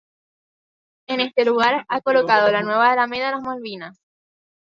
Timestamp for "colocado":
2.01-2.49